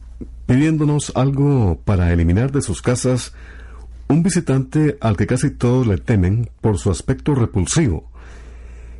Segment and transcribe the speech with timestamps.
[0.47, 3.33] pidiéndonos algo para eliminar de sus casas
[4.08, 8.10] un visitante al que casi todos le temen por su aspecto repulsivo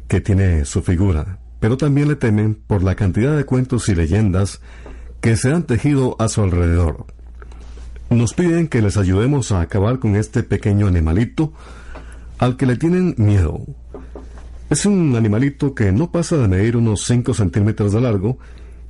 [0.07, 4.61] que tiene su figura, pero también le temen por la cantidad de cuentos y leyendas
[5.21, 7.07] que se han tejido a su alrededor.
[8.09, 11.53] Nos piden que les ayudemos a acabar con este pequeño animalito
[12.39, 13.61] al que le tienen miedo.
[14.71, 18.39] Es un animalito que no pasa de medir unos 5 centímetros de largo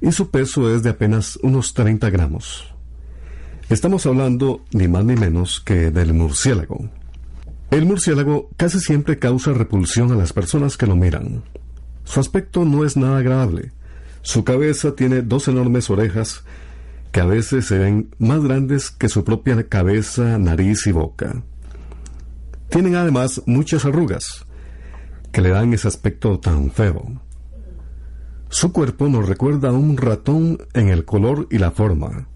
[0.01, 2.73] y su peso es de apenas unos 30 gramos.
[3.69, 6.89] Estamos hablando ni más ni menos que del murciélago.
[7.71, 11.43] El murciélago casi siempre causa repulsión a las personas que lo miran.
[12.11, 13.71] Su aspecto no es nada agradable.
[14.23, 16.43] Su cabeza tiene dos enormes orejas
[17.13, 21.41] que a veces se ven más grandes que su propia cabeza, nariz y boca.
[22.69, 24.45] Tienen además muchas arrugas
[25.31, 27.07] que le dan ese aspecto tan feo.
[28.49, 32.27] Su cuerpo nos recuerda a un ratón en el color y la forma,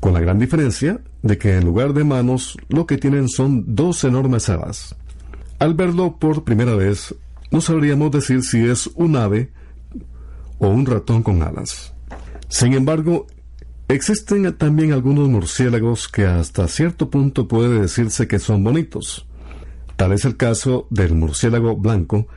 [0.00, 4.02] con la gran diferencia de que en lugar de manos lo que tienen son dos
[4.02, 4.96] enormes alas.
[5.60, 7.14] Al verlo por primera vez,
[7.50, 9.50] no sabríamos decir si es un ave
[10.58, 11.94] o un ratón con alas.
[12.48, 13.26] Sin embargo,
[13.88, 19.26] existen también algunos murciélagos que hasta cierto punto puede decirse que son bonitos.
[19.96, 22.28] Tal es el caso del murciélago blanco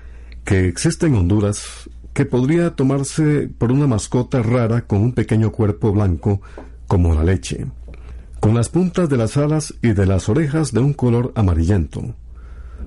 [0.43, 5.91] que existe en Honduras, que podría tomarse por una mascota rara con un pequeño cuerpo
[5.91, 6.41] blanco
[6.87, 7.67] como la leche,
[8.39, 12.15] con las puntas de las alas y de las orejas de un color amarillento,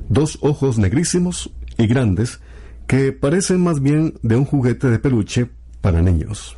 [0.09, 2.41] dos ojos negrísimos y grandes
[2.87, 5.49] que parecen más bien de un juguete de peluche
[5.81, 6.57] para niños.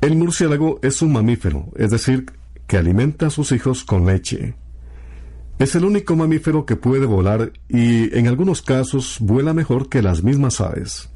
[0.00, 2.26] El murciélago es un mamífero, es decir,
[2.66, 4.54] que alimenta a sus hijos con leche.
[5.58, 10.22] Es el único mamífero que puede volar y en algunos casos vuela mejor que las
[10.22, 11.08] mismas aves.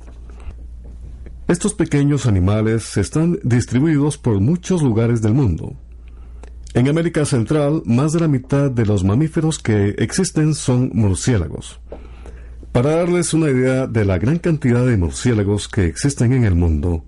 [1.46, 5.74] Estos pequeños animales están distribuidos por muchos lugares del mundo.
[6.72, 11.80] En América Central, más de la mitad de los mamíferos que existen son murciélagos.
[12.72, 17.04] Para darles una idea de la gran cantidad de murciélagos que existen en el mundo,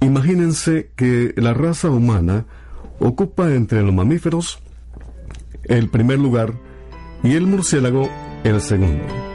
[0.00, 2.46] imagínense que la raza humana
[3.00, 4.60] ocupa entre los mamíferos
[5.64, 6.54] el primer lugar
[7.24, 8.08] y el murciélago
[8.44, 9.33] el segundo.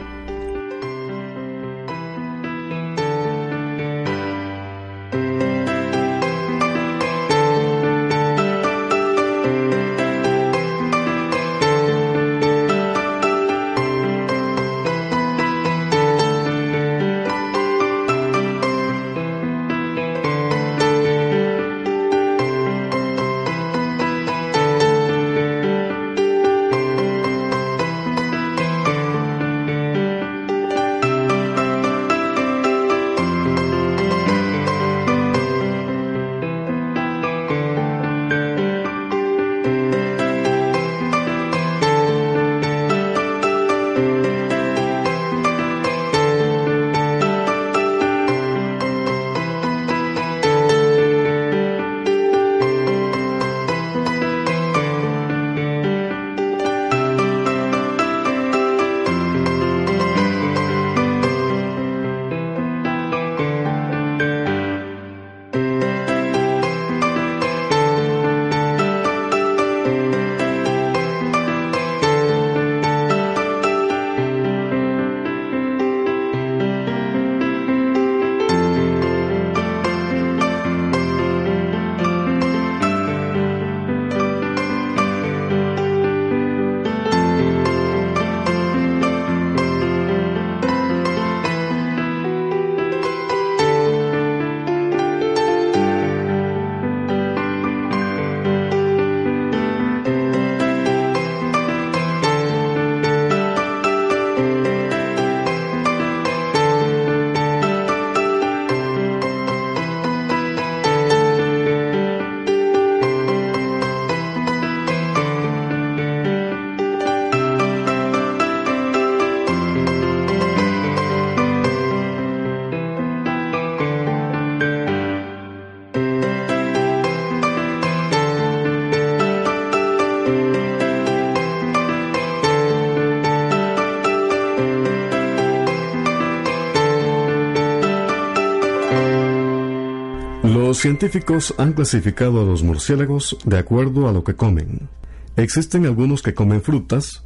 [140.80, 144.88] Científicos han clasificado a los murciélagos de acuerdo a lo que comen.
[145.36, 147.22] Existen algunos que comen frutas,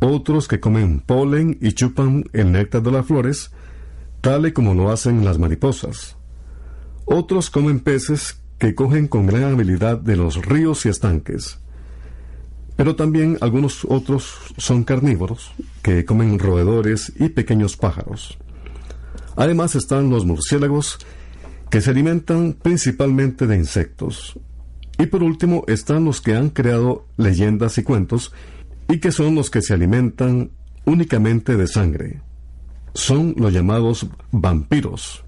[0.00, 3.50] otros que comen polen y chupan el néctar de las flores,
[4.20, 6.16] tal y como lo hacen las mariposas.
[7.04, 11.58] Otros comen peces que cogen con gran habilidad de los ríos y estanques.
[12.76, 15.52] Pero también algunos otros son carnívoros,
[15.82, 18.38] que comen roedores y pequeños pájaros.
[19.36, 20.98] Además están los murciélagos,
[21.74, 24.38] que se alimentan principalmente de insectos.
[24.96, 28.32] Y por último están los que han creado leyendas y cuentos,
[28.88, 30.52] y que son los que se alimentan
[30.84, 32.20] únicamente de sangre.
[32.94, 35.24] Son los llamados vampiros.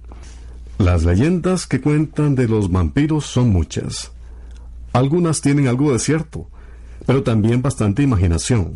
[0.78, 4.12] Las leyendas que cuentan de los vampiros son muchas.
[4.92, 6.48] Algunas tienen algo de cierto,
[7.06, 8.74] pero también bastante imaginación,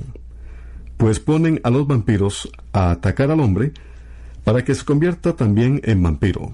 [0.96, 3.74] pues ponen a los vampiros a atacar al hombre
[4.42, 6.52] para que se convierta también en vampiro.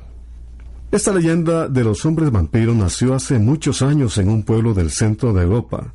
[0.92, 5.32] Esta leyenda de los hombres vampiros nació hace muchos años en un pueblo del centro
[5.32, 5.92] de Europa,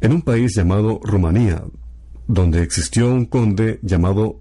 [0.00, 1.62] en un país llamado Rumanía,
[2.26, 4.40] donde existió un conde llamado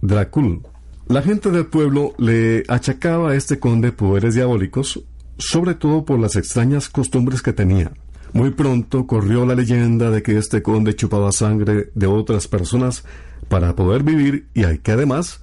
[0.00, 0.62] Dracul.
[1.06, 5.00] La gente del pueblo le achacaba a este conde poderes diabólicos,
[5.38, 7.92] sobre todo por las extrañas costumbres que tenía.
[8.32, 13.04] Muy pronto corrió la leyenda de que este conde chupaba sangre de otras personas
[13.48, 15.40] para poder vivir y que además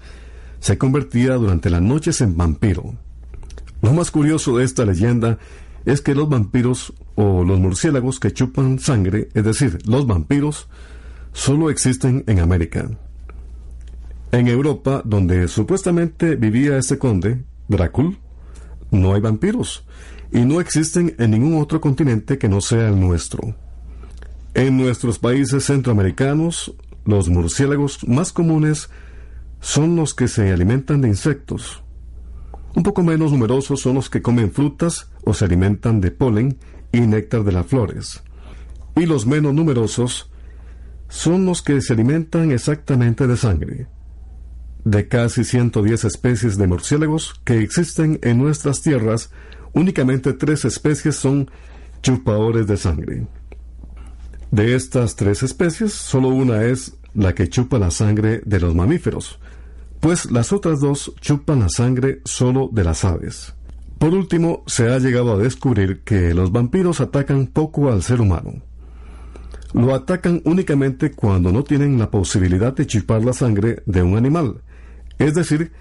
[0.59, 2.95] se convertía durante las noches en vampiro.
[3.81, 5.37] Lo más curioso de esta leyenda
[5.85, 10.67] es que los vampiros o los murciélagos que chupan sangre, es decir, los vampiros,
[11.33, 12.89] solo existen en América.
[14.31, 18.17] En Europa, donde supuestamente vivía este conde, Drácula,
[18.91, 19.83] no hay vampiros
[20.31, 23.55] y no existen en ningún otro continente que no sea el nuestro.
[24.53, 26.73] En nuestros países centroamericanos,
[27.05, 28.89] los murciélagos más comunes
[29.61, 31.83] son los que se alimentan de insectos.
[32.75, 36.57] Un poco menos numerosos son los que comen frutas o se alimentan de polen
[36.91, 38.23] y néctar de las flores.
[38.95, 40.29] Y los menos numerosos
[41.07, 43.87] son los que se alimentan exactamente de sangre.
[44.85, 49.31] De casi 110 especies de murciélagos que existen en nuestras tierras,
[49.73, 51.49] únicamente tres especies son
[52.01, 53.27] chupadores de sangre.
[54.51, 59.39] De estas tres especies, solo una es la que chupa la sangre de los mamíferos,
[59.99, 63.53] pues las otras dos chupan la sangre solo de las aves.
[63.97, 68.61] Por último, se ha llegado a descubrir que los vampiros atacan poco al ser humano.
[69.73, 74.61] Lo atacan únicamente cuando no tienen la posibilidad de chupar la sangre de un animal,
[75.19, 75.71] es decir,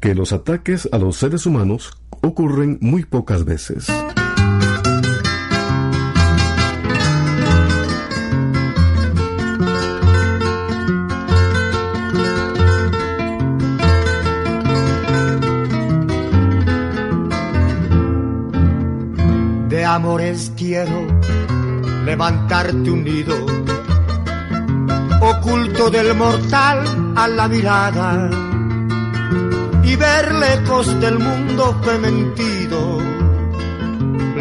[0.00, 3.86] que los ataques a los seres humanos ocurren muy pocas veces.
[19.94, 21.06] Amores quiero
[22.06, 23.36] levantarte un nido,
[25.20, 26.78] oculto del mortal
[27.14, 28.30] a la mirada
[29.84, 33.00] y ver lejos del mundo que mentido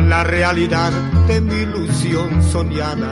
[0.08, 0.94] la realidad
[1.28, 3.12] de mi ilusión soñada.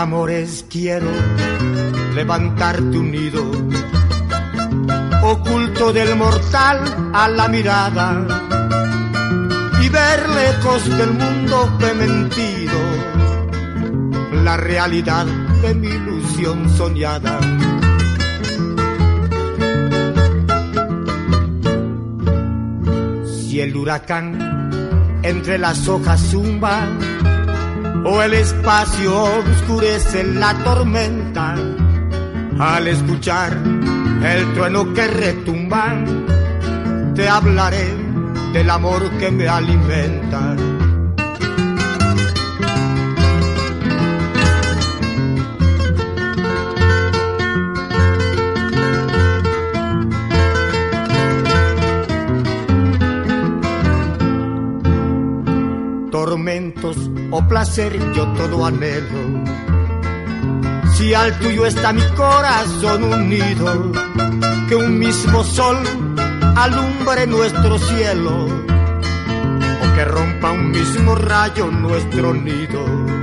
[0.00, 1.10] Amores quiero
[2.14, 3.50] levantarte un nido
[5.22, 8.26] oculto del mortal a la mirada
[9.82, 12.78] y ver lejos del mundo que mentido
[14.42, 17.38] la realidad de mi ilusión soñada.
[23.26, 26.88] Si el huracán entre las hojas zumba
[28.04, 31.54] o el espacio oscurece la tormenta
[32.58, 33.56] al escuchar
[34.22, 35.94] el trueno que retumba,
[37.14, 37.94] te hablaré
[38.52, 40.56] del amor que me alimenta.
[57.30, 59.40] O placer yo todo anhelo
[61.00, 63.90] si al tuyo está mi corazón unido,
[64.68, 65.78] que un mismo sol
[66.56, 73.19] alumbre nuestro cielo, o que rompa un mismo rayo nuestro nido.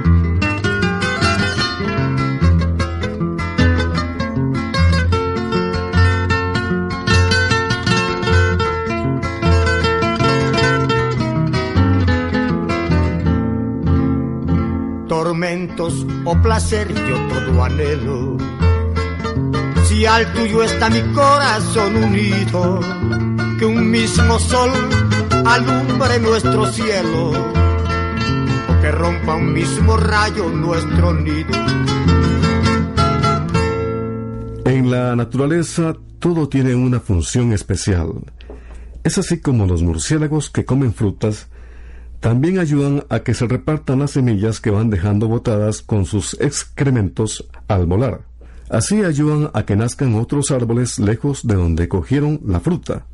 [16.25, 18.37] O placer yo todo anhelo.
[19.85, 22.79] Si al tuyo está mi corazón unido,
[23.59, 24.71] que un mismo sol
[25.45, 27.31] alumbre nuestro cielo,
[28.69, 31.53] o que rompa un mismo rayo nuestro nido.
[34.65, 38.09] En la naturaleza todo tiene una función especial.
[39.03, 41.47] Es así como los murciélagos que comen frutas
[42.19, 47.47] también ayudan a que se repartan las semillas que van dejando botadas con sus excrementos
[47.67, 48.21] al volar.
[48.69, 53.05] Así ayudan a que nazcan otros árboles lejos de donde cogieron la fruta.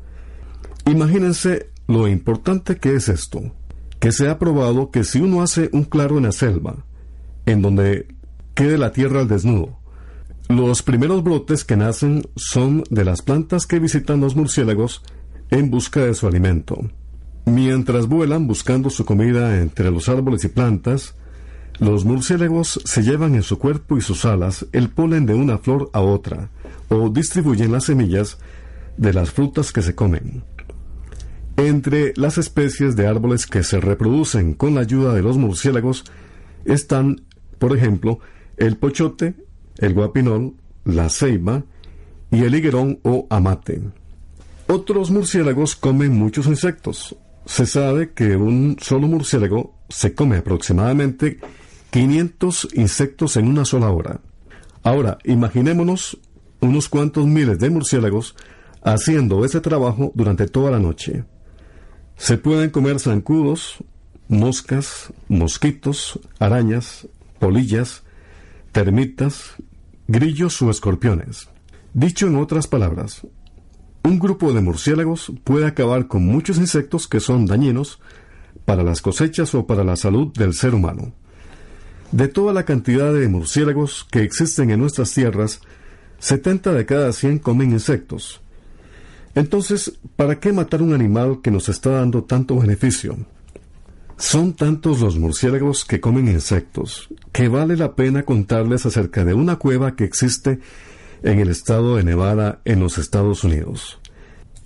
[0.86, 3.52] Imagínense lo importante que es esto,
[4.00, 6.84] que se ha probado que si uno hace un claro en la selva,
[7.46, 8.08] en donde
[8.54, 9.78] quede la tierra al desnudo,
[10.48, 15.02] los primeros brotes que nacen son de las plantas que visitan los murciélagos
[15.50, 16.78] en busca de su alimento.
[17.46, 21.14] Mientras vuelan buscando su comida entre los árboles y plantas,
[21.78, 25.90] los murciélagos se llevan en su cuerpo y sus alas el polen de una flor
[25.92, 26.48] a otra,
[26.88, 28.38] o distribuyen las semillas
[28.96, 30.42] de las frutas que se comen.
[31.56, 36.04] Entre las especies de árboles que se reproducen con la ayuda de los murciélagos
[36.64, 37.22] están,
[37.58, 38.20] por ejemplo,
[38.56, 39.34] el pochote,
[39.78, 41.64] el guapinol, la ceiba
[42.30, 43.82] y el higuerón o amate.
[44.66, 51.38] Otros murciélagos comen muchos insectos, se sabe que un solo murciélago se come aproximadamente
[51.90, 54.20] 500 insectos en una sola hora.
[54.82, 56.18] Ahora, imaginémonos
[56.60, 58.34] unos cuantos miles de murciélagos
[58.82, 61.24] haciendo ese trabajo durante toda la noche.
[62.16, 63.76] Se pueden comer zancudos,
[64.28, 67.08] moscas, mosquitos, arañas,
[67.38, 68.02] polillas,
[68.72, 69.54] termitas,
[70.06, 71.48] grillos o escorpiones.
[71.92, 73.22] Dicho en otras palabras,
[74.04, 78.00] un grupo de murciélagos puede acabar con muchos insectos que son dañinos
[78.66, 81.12] para las cosechas o para la salud del ser humano.
[82.12, 85.60] De toda la cantidad de murciélagos que existen en nuestras tierras,
[86.18, 88.42] 70 de cada 100 comen insectos.
[89.34, 93.16] Entonces, ¿para qué matar un animal que nos está dando tanto beneficio?
[94.16, 99.56] Son tantos los murciélagos que comen insectos, que vale la pena contarles acerca de una
[99.56, 100.60] cueva que existe
[101.24, 103.98] en el estado de Nevada, en los Estados Unidos.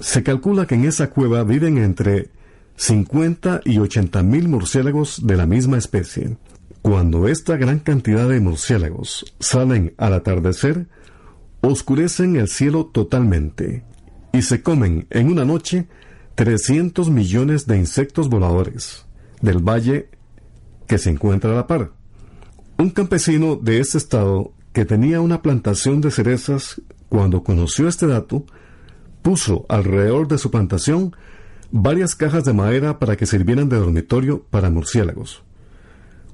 [0.00, 2.30] Se calcula que en esa cueva viven entre
[2.76, 6.36] 50 y 80 mil murciélagos de la misma especie.
[6.82, 10.88] Cuando esta gran cantidad de murciélagos salen al atardecer,
[11.60, 13.84] oscurecen el cielo totalmente
[14.32, 15.86] y se comen en una noche
[16.34, 19.06] 300 millones de insectos voladores
[19.40, 20.08] del valle
[20.88, 21.92] que se encuentra a la par.
[22.78, 28.44] Un campesino de este estado que tenía una plantación de cerezas, cuando conoció este dato,
[29.22, 31.16] puso alrededor de su plantación
[31.72, 35.42] varias cajas de madera para que sirvieran de dormitorio para murciélagos.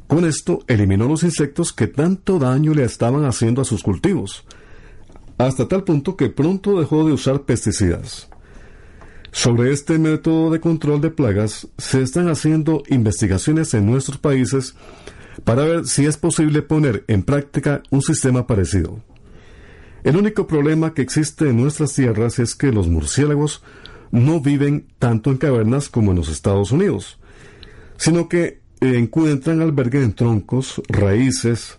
[0.08, 4.44] Con esto eliminó los insectos que tanto daño le estaban haciendo a sus cultivos,
[5.38, 8.28] hasta tal punto que pronto dejó de usar pesticidas.
[9.32, 14.74] Sobre este método de control de plagas se están haciendo investigaciones en nuestros países
[15.42, 19.02] para ver si es posible poner en práctica un sistema parecido.
[20.04, 23.62] El único problema que existe en nuestras tierras es que los murciélagos
[24.10, 27.18] no viven tanto en cavernas como en los Estados Unidos,
[27.96, 31.78] sino que encuentran albergue en troncos, raíces,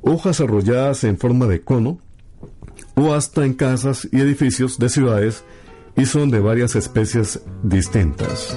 [0.00, 2.00] hojas arrolladas en forma de cono,
[2.94, 5.44] o hasta en casas y edificios de ciudades
[5.96, 8.56] y son de varias especies distintas.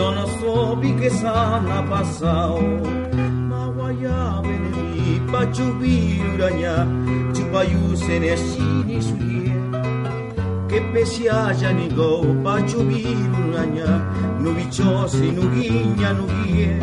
[0.00, 2.60] cieli badu ya pasó, Ciro no sobi que sana pasó.
[3.48, 6.86] Mawaya benemi pachubiruranya,
[7.34, 9.40] chupayu seneshini suye
[10.68, 13.90] che pesiaja ni go pachu birunanya
[14.38, 16.76] nu bichosi nu guiña nu guie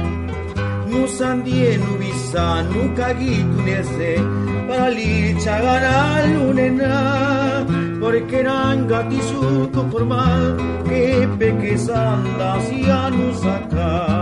[0.87, 4.19] nusandie nubisa nukagitu nese
[4.67, 7.46] palicha gana lunena
[8.07, 10.55] porque nanga tisuko formal
[10.87, 14.16] que peques andas y anusaka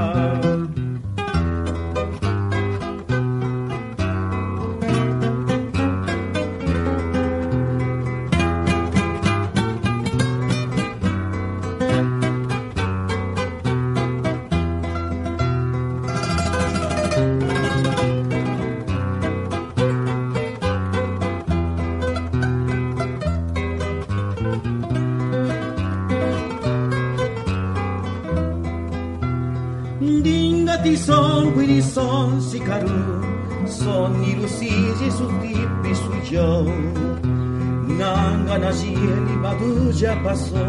[39.95, 40.65] ya pasó,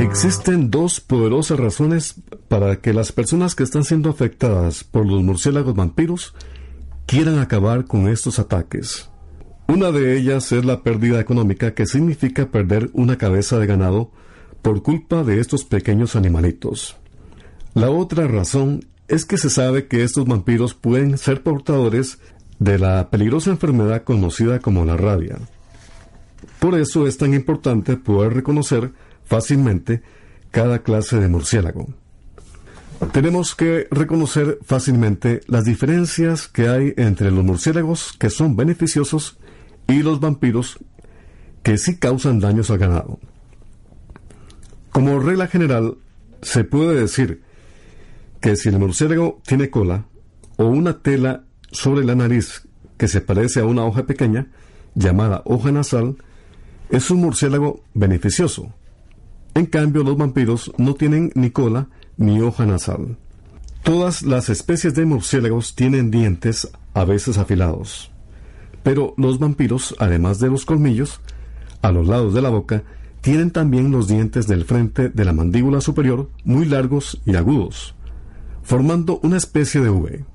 [0.01, 2.15] Existen dos poderosas razones
[2.47, 6.33] para que las personas que están siendo afectadas por los murciélagos vampiros
[7.05, 9.11] quieran acabar con estos ataques.
[9.67, 14.09] Una de ellas es la pérdida económica que significa perder una cabeza de ganado
[14.63, 16.97] por culpa de estos pequeños animalitos.
[17.75, 22.17] La otra razón es que se sabe que estos vampiros pueden ser portadores
[22.57, 25.37] de la peligrosa enfermedad conocida como la rabia.
[26.57, 28.93] Por eso es tan importante poder reconocer
[29.31, 30.03] fácilmente
[30.51, 31.87] cada clase de murciélago.
[33.13, 39.39] Tenemos que reconocer fácilmente las diferencias que hay entre los murciélagos que son beneficiosos
[39.87, 40.79] y los vampiros
[41.63, 43.19] que sí causan daños al ganado.
[44.91, 45.95] Como regla general,
[46.41, 47.41] se puede decir
[48.41, 50.07] que si el murciélago tiene cola
[50.57, 52.67] o una tela sobre la nariz
[52.97, 54.47] que se parece a una hoja pequeña,
[54.93, 56.17] llamada hoja nasal,
[56.89, 58.73] es un murciélago beneficioso.
[59.53, 61.87] En cambio, los vampiros no tienen ni cola
[62.17, 63.17] ni hoja nasal.
[63.83, 68.11] Todas las especies de murciélagos tienen dientes a veces afilados.
[68.83, 71.19] Pero los vampiros, además de los colmillos,
[71.81, 72.83] a los lados de la boca,
[73.21, 77.95] tienen también los dientes del frente de la mandíbula superior muy largos y agudos,
[78.63, 80.25] formando una especie de V.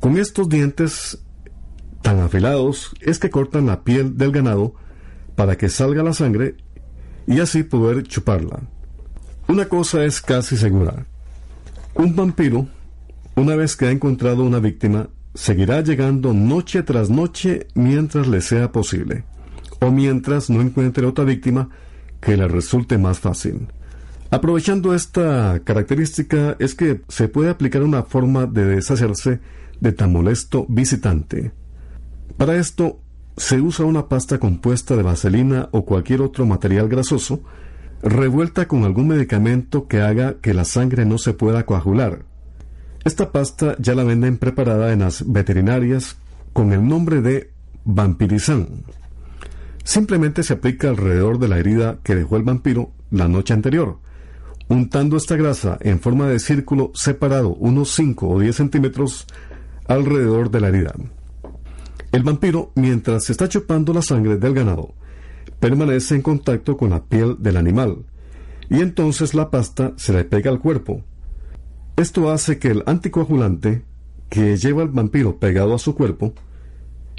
[0.00, 1.18] Con estos dientes
[2.02, 4.74] tan afilados es que cortan la piel del ganado
[5.36, 6.56] para que salga la sangre
[7.26, 8.60] y así poder chuparla.
[9.48, 11.06] Una cosa es casi segura.
[11.94, 12.66] Un vampiro,
[13.34, 18.72] una vez que ha encontrado una víctima, seguirá llegando noche tras noche mientras le sea
[18.72, 19.24] posible,
[19.80, 21.68] o mientras no encuentre otra víctima
[22.20, 23.68] que le resulte más fácil.
[24.30, 29.40] Aprovechando esta característica es que se puede aplicar una forma de deshacerse
[29.80, 31.52] de tan molesto visitante.
[32.38, 33.00] Para esto
[33.42, 37.42] se usa una pasta compuesta de vaselina o cualquier otro material grasoso,
[38.00, 42.20] revuelta con algún medicamento que haga que la sangre no se pueda coagular,
[43.04, 46.18] esta pasta ya la venden preparada en las veterinarias
[46.52, 47.50] con el nombre de
[47.84, 48.84] vampirizán.
[49.82, 53.98] Simplemente se aplica alrededor de la herida que dejó el vampiro la noche anterior,
[54.68, 59.26] untando esta grasa en forma de círculo separado unos 5 o 10 centímetros
[59.88, 60.94] alrededor de la herida.
[62.12, 64.94] El vampiro, mientras está chupando la sangre del ganado,
[65.60, 68.04] permanece en contacto con la piel del animal,
[68.68, 71.02] y entonces la pasta se le pega al cuerpo,
[71.96, 73.84] esto hace que el anticoagulante
[74.28, 76.32] que lleva al vampiro pegado a su cuerpo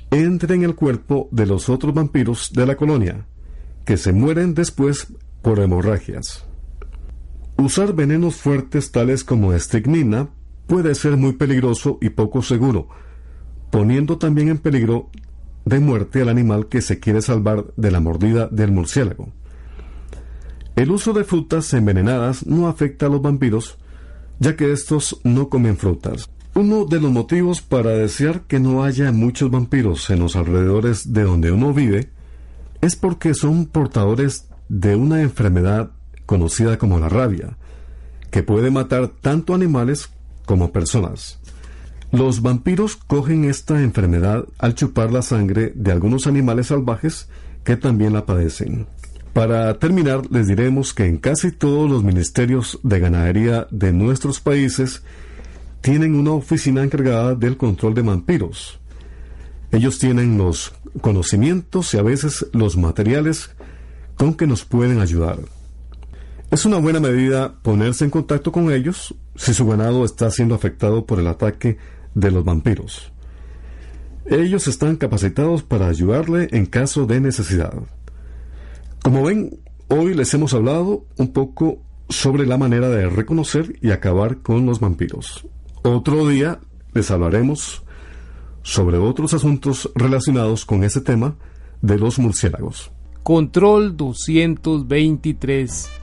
[0.10, 3.26] entre en el cuerpo de los otros vampiros de la colonia,
[3.86, 5.08] que se mueren después
[5.42, 6.46] por hemorragias.
[7.58, 10.30] Usar venenos fuertes tales como estricnina
[10.68, 12.90] puede ser muy peligroso y poco seguro,
[13.74, 15.10] poniendo también en peligro
[15.66, 19.30] de muerte al animal que se quiere salvar de la mordida del murciélago.
[20.76, 23.80] El uso de frutas envenenadas no afecta a los vampiros,
[24.38, 26.30] ya que estos no comen frutas.
[26.54, 31.24] Uno de los motivos para desear que no haya muchos vampiros en los alrededores de
[31.24, 32.12] donde uno vive
[32.82, 35.90] es porque son portadores de una enfermedad
[36.28, 37.58] conocida como la rabia,
[38.30, 40.12] que puede matar tanto animales
[40.46, 41.40] como personas.
[42.14, 47.28] Los vampiros cogen esta enfermedad al chupar la sangre de algunos animales salvajes
[47.64, 48.86] que también la padecen.
[49.34, 55.02] Para terminar, les diremos que en casi todos los ministerios de ganadería de nuestros países
[55.82, 58.80] tienen una oficina encargada del control de vampiros.
[59.72, 60.72] Ellos tienen los
[61.02, 63.50] conocimientos y a veces los materiales
[64.18, 65.40] con que nos pueden ayudar.
[66.52, 71.08] Es una buena medida ponerse en contacto con ellos si su ganado está siendo afectado
[71.08, 71.80] por el ataque
[72.16, 73.12] de los vampiros.
[74.26, 77.74] Ellos están capacitados para ayudarle en caso de necesidad.
[79.04, 84.38] Como ven, hoy les hemos hablado un poco sobre la manera de reconocer y acabar
[84.38, 85.46] con los vampiros.
[85.84, 86.60] Otro día
[86.94, 87.84] les hablaremos
[88.62, 91.36] sobre otros asuntos relacionados con ese tema
[91.82, 92.92] de los murciélagos.
[93.24, 96.03] Control 223.